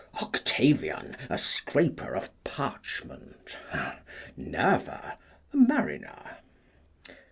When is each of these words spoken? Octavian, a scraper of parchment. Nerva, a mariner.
Octavian, 0.19 1.15
a 1.29 1.37
scraper 1.37 2.15
of 2.15 2.31
parchment. 2.43 3.59
Nerva, 4.35 5.19
a 5.53 5.55
mariner. 5.55 6.37